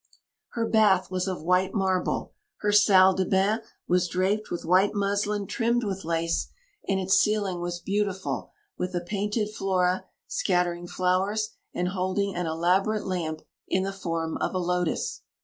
[0.53, 5.45] Her bath was of white marble; her salle de bain was draped with white muslin
[5.45, 6.47] trimmed with lace,
[6.89, 13.05] and its ceiling was beautiful with a painted Flora scattering flowers and holding an elaborate
[13.05, 15.21] lamp in the form of a lotus.